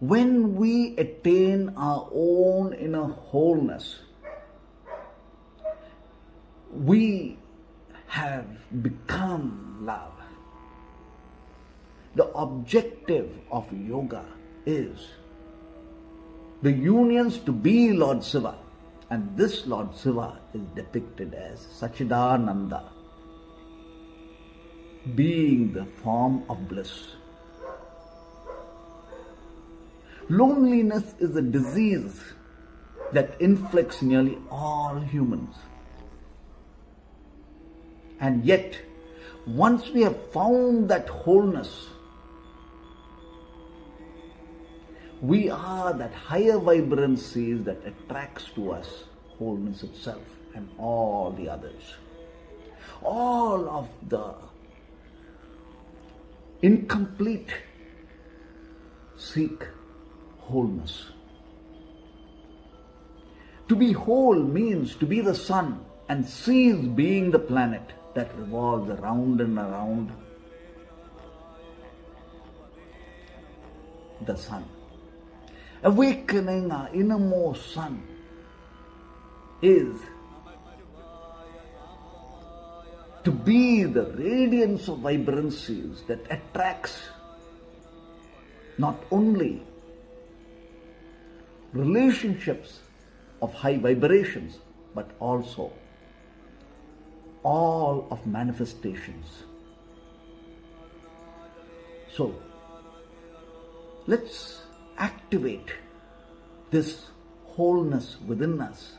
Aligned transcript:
when 0.00 0.56
we 0.56 0.96
attain 0.98 1.72
our 1.76 2.08
own 2.12 2.74
inner 2.74 3.06
wholeness, 3.06 3.98
we 6.70 7.38
have 8.06 8.46
become 8.82 9.78
love. 9.80 10.12
The 12.14 12.26
objective 12.28 13.30
of 13.50 13.66
yoga 13.72 14.24
is 14.66 15.08
the 16.62 16.72
unions 16.72 17.38
to 17.38 17.52
be 17.52 17.92
Lord 17.92 18.24
Shiva. 18.24 18.58
And 19.10 19.36
this 19.36 19.66
Lord 19.66 19.88
Shiva 19.96 20.40
is 20.52 20.62
depicted 20.74 21.34
as 21.34 21.60
Sachidananda, 21.78 22.88
being 25.14 25.72
the 25.72 25.86
form 26.02 26.42
of 26.50 26.68
bliss. 26.68 27.16
Loneliness 30.28 31.14
is 31.20 31.36
a 31.36 31.42
disease 31.42 32.20
that 33.12 33.40
inflicts 33.40 34.02
nearly 34.02 34.38
all 34.50 34.98
humans. 34.98 35.54
And 38.18 38.44
yet, 38.44 38.76
once 39.46 39.88
we 39.90 40.02
have 40.02 40.32
found 40.32 40.88
that 40.88 41.08
wholeness, 41.08 41.86
we 45.20 45.48
are 45.48 45.92
that 45.92 46.12
higher 46.12 46.58
vibrancy 46.58 47.52
that 47.54 47.78
attracts 47.86 48.50
to 48.56 48.72
us 48.72 49.04
wholeness 49.38 49.82
itself 49.84 50.24
and 50.54 50.68
all 50.78 51.30
the 51.30 51.48
others. 51.48 51.94
All 53.02 53.68
of 53.70 53.88
the 54.08 54.34
incomplete 56.62 57.50
seek 59.16 59.62
wholeness. 60.46 61.06
To 63.68 63.76
be 63.76 63.92
whole 63.92 64.42
means 64.42 64.94
to 64.96 65.06
be 65.06 65.20
the 65.20 65.34
sun 65.34 65.84
and 66.08 66.24
cease 66.24 66.76
being 66.76 67.30
the 67.30 67.38
planet 67.38 67.92
that 68.14 68.36
revolves 68.38 68.90
around 68.90 69.40
and 69.40 69.58
around 69.58 70.12
the 74.24 74.36
sun. 74.36 74.64
Awakening 75.82 76.70
our 76.70 76.88
innermost 76.94 77.72
sun 77.72 78.02
is 79.62 79.98
to 83.24 83.30
be 83.32 83.82
the 83.82 84.06
radiance 84.12 84.88
of 84.88 85.00
vibrancies 85.00 86.02
that 86.06 86.20
attracts 86.30 86.96
not 88.78 89.02
only 89.10 89.62
relationships 91.76 92.80
of 93.42 93.52
high 93.54 93.76
vibrations, 93.76 94.58
but 94.94 95.10
also 95.20 95.72
all 97.42 98.08
of 98.10 98.26
manifestations. 98.26 99.26
So, 102.12 102.34
let's 104.06 104.62
activate 104.98 105.72
this 106.70 107.06
wholeness 107.44 108.16
within 108.26 108.60
us. 108.60 108.94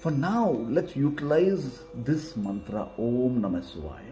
For 0.00 0.10
now, 0.10 0.50
let's 0.68 0.96
utilize 0.96 1.80
this 1.94 2.36
mantra 2.36 2.88
Om 2.98 3.40
Namah 3.40 3.62
Shivaya. 3.62 4.11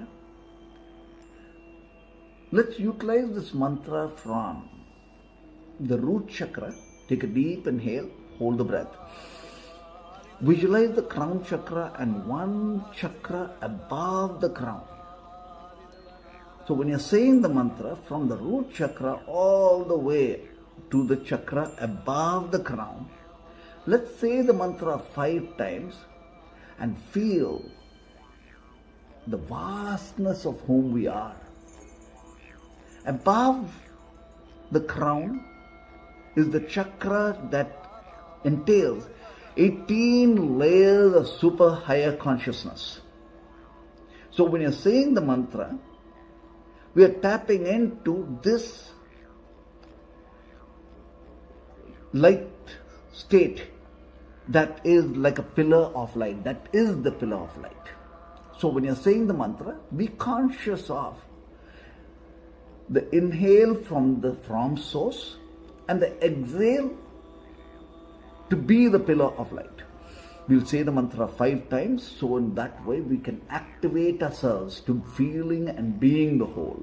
Let's 2.53 2.81
utilize 2.81 3.33
this 3.33 3.55
mantra 3.55 4.09
from 4.09 4.69
the 5.79 5.97
root 5.97 6.29
chakra. 6.29 6.75
Take 7.09 7.23
a 7.23 7.29
deep 7.29 7.69
inhale, 7.69 8.11
hold 8.39 8.59
the 8.59 8.65
breath. 8.65 8.93
Visualize 10.41 10.97
the 10.97 11.03
crown 11.03 11.45
chakra 11.45 11.93
and 12.01 12.27
one 12.27 12.85
chakra 12.93 13.53
above 13.63 14.41
the 14.41 14.51
crown. 14.51 14.83
So 16.67 16.75
when 16.75 16.89
you're 16.89 16.99
saying 16.99 17.41
the 17.41 17.49
mantra 17.49 17.97
from 18.09 18.27
the 18.27 18.37
root 18.37 18.75
chakra 18.75 19.21
all 19.29 19.85
the 19.85 19.97
way 19.97 20.41
to 20.91 21.07
the 21.07 21.19
chakra 21.19 21.71
above 21.79 22.51
the 22.51 22.59
crown, 22.59 23.09
let's 23.87 24.19
say 24.19 24.43
the 24.43 24.53
mantra 24.53 24.99
five 24.99 25.57
times 25.57 25.95
and 26.81 26.99
feel 26.99 27.65
the 29.29 29.37
vastness 29.37 30.47
of 30.47 30.61
whom 30.63 30.91
we 30.91 31.07
are. 31.07 31.37
Above 33.07 33.73
the 34.71 34.81
crown 34.81 35.45
is 36.37 36.51
the 36.51 36.61
chakra 36.61 37.39
that 37.51 37.77
entails 38.45 39.09
18 39.57 40.59
layers 40.59 41.15
of 41.15 41.27
super 41.27 41.75
higher 41.75 42.17
consciousness. 42.17 43.01
So 44.31 44.45
when 44.45 44.63
you're 44.63 44.73
saying 44.73 45.15
the 45.15 45.21
mantra, 45.21 45.79
we 46.95 47.05
are 47.05 47.13
tapping 47.13 47.67
into 47.67 48.39
this 48.43 48.91
light 52.13 52.49
state 53.13 53.67
that 54.49 54.81
is 54.85 55.05
like 55.05 55.39
a 55.39 55.43
pillar 55.43 55.93
of 55.95 56.15
light. 56.17 56.43
That 56.45 56.69
is 56.73 57.03
the 57.03 57.13
pillar 57.13 57.37
of 57.37 57.57
light. 57.59 57.77
So 58.59 58.69
when 58.69 58.85
you're 58.85 58.97
saying 58.97 59.27
the 59.27 59.35
mantra, 59.35 59.77
be 59.97 60.09
conscious 60.09 60.91
of 60.91 61.17
the 62.91 63.09
inhale 63.15 63.75
from 63.75 64.21
the 64.21 64.35
from 64.47 64.77
source 64.77 65.37
and 65.89 66.03
the 66.03 66.11
exhale 66.25 66.91
to 68.51 68.57
be 68.57 68.89
the 68.89 68.99
pillar 68.99 69.33
of 69.39 69.53
light. 69.53 69.83
We'll 70.49 70.67
say 70.67 70.83
the 70.83 70.91
mantra 70.91 71.29
five 71.29 71.69
times, 71.69 72.03
so 72.19 72.37
in 72.37 72.55
that 72.57 72.85
way 72.85 73.01
we 73.01 73.19
can 73.19 73.41
activate 73.49 74.21
ourselves 74.23 74.81
to 74.81 75.01
feeling 75.17 75.69
and 75.69 76.01
being 76.01 76.39
the 76.39 76.47
whole. 76.47 76.83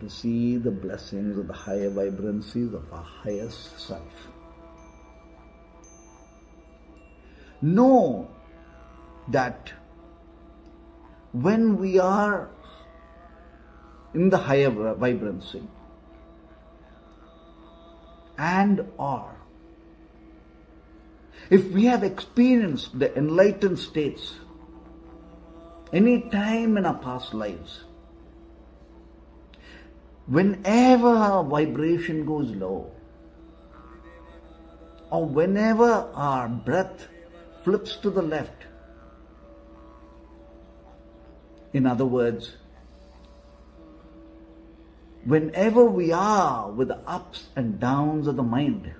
to 0.00 0.08
see 0.08 0.56
the 0.56 0.70
blessings 0.70 1.38
of 1.38 1.46
the 1.46 1.52
higher 1.52 1.90
vibrancies 1.90 2.72
of 2.74 2.92
our 2.92 3.02
highest 3.02 3.78
self. 3.78 4.26
Know 7.60 8.28
that 9.28 9.72
when 11.32 11.76
we 11.78 11.98
are 11.98 12.50
in 14.14 14.28
the 14.30 14.38
higher 14.38 14.70
vibrancy 14.70 15.62
and 18.36 18.84
are, 18.98 19.36
if 21.50 21.64
we 21.70 21.84
have 21.84 22.02
experienced 22.02 22.98
the 22.98 23.16
enlightened 23.16 23.78
states 23.78 24.34
any 25.92 26.22
time 26.30 26.76
in 26.76 26.86
our 26.86 26.98
past 26.98 27.34
lives, 27.34 27.84
whenever 30.26 31.08
our 31.08 31.44
vibration 31.44 32.24
goes 32.24 32.50
low, 32.50 32.90
or 35.10 35.26
whenever 35.26 36.08
our 36.14 36.48
breath 36.48 37.08
flips 37.64 37.96
to 37.96 38.10
the 38.10 38.22
left, 38.22 38.66
In 41.72 41.86
other 41.86 42.04
words, 42.04 42.56
whenever 45.24 45.84
we 45.84 46.12
are 46.12 46.70
with 46.70 46.88
the 46.88 46.98
ups 47.06 47.48
and 47.56 47.80
downs 47.80 48.26
of 48.26 48.36
the 48.36 48.42
mind, 48.42 48.92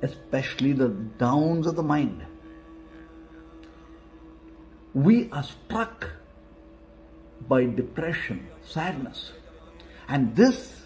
especially 0.00 0.72
the 0.72 0.88
downs 0.88 1.66
of 1.66 1.76
the 1.76 1.82
mind, 1.82 2.24
we 4.94 5.28
are 5.30 5.42
struck 5.42 6.10
by 7.48 7.64
depression, 7.64 8.46
sadness. 8.64 9.32
And 10.08 10.34
this 10.36 10.82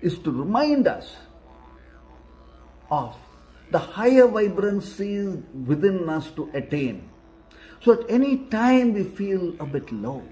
is 0.00 0.18
to 0.20 0.30
remind 0.30 0.86
us 0.86 1.14
of 2.90 3.16
the 3.70 3.78
higher 3.78 4.26
vibrancies 4.26 5.42
within 5.66 6.08
us 6.08 6.30
to 6.32 6.50
attain. 6.52 7.08
So 7.80 7.94
at 7.94 8.10
any 8.10 8.36
time 8.46 8.92
we 8.92 9.04
feel 9.04 9.56
a 9.58 9.66
bit 9.66 9.90
low, 9.90 10.22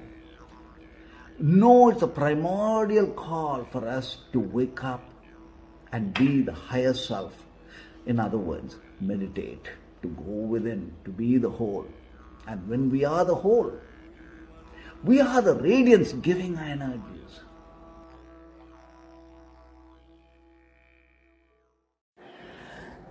know 1.39 1.89
it's 1.89 2.03
a 2.03 2.07
primordial 2.07 3.09
call 3.09 3.65
for 3.73 3.89
us 3.89 4.19
to 4.33 4.41
wake 4.41 4.85
up 4.85 5.03
and 5.93 6.13
be 6.15 6.43
the 6.43 6.53
higher 6.53 6.95
self. 6.95 7.35
In 8.07 8.21
other 8.21 8.39
words, 8.39 8.77
meditate, 9.01 9.69
to 10.03 10.09
go 10.09 10.31
within, 10.53 10.93
to 11.05 11.11
be 11.11 11.39
the 11.39 11.51
whole. 11.51 11.87
And 12.47 12.69
when 12.69 12.91
we 12.91 13.05
are 13.05 13.25
the 13.25 13.35
whole, 13.35 13.73
we 15.03 15.21
are 15.21 15.41
the 15.41 15.55
radiance 15.55 16.13
giving 16.13 16.59
energies. 16.59 17.41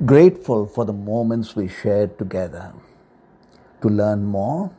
Grateful 0.06 0.66
for 0.66 0.86
the 0.86 0.94
moments 0.94 1.56
we 1.56 1.68
shared 1.68 2.18
together. 2.18 2.74
To 3.82 3.90
learn 3.90 4.26
more 4.26 4.72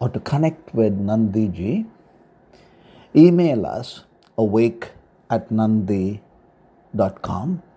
or 0.00 0.08
to 0.08 0.20
connect 0.20 0.74
with 0.74 0.98
Nandhiji, 0.98 1.86
email 3.16 3.66
us 3.66 4.04
awake 4.38 4.90
at 5.30 5.48
nandhi.com, 5.50 6.20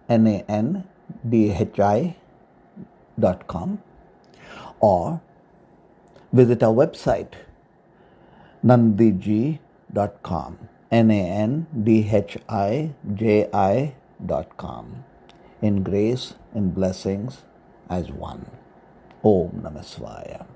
N 0.09 0.27
A 0.27 0.45
N 0.47 0.83
D 1.27 1.51
H 1.51 1.79
I 1.79 2.15
dot 3.19 3.47
com, 3.47 3.81
or 4.79 5.21
visit 6.31 6.63
our 6.63 6.73
website 6.73 7.33
nandhiji.com, 8.63 10.57
N 10.91 11.11
A 11.11 11.21
N 11.29 11.67
D 11.83 12.09
H 12.09 12.37
I 12.47 12.93
J 13.13 13.49
I 13.51 13.95
dot 14.25 14.57
com. 14.57 15.03
In 15.61 15.83
grace 15.83 16.35
and 16.53 16.73
blessings 16.73 17.43
as 17.89 18.11
one. 18.11 18.45
Om 19.23 19.61
Namah. 19.63 20.52